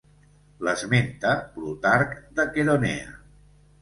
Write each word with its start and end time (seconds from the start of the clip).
L'esmenta 0.67 1.35
Plutarc 1.57 2.17
de 2.41 2.47
Queronea. 2.57 3.15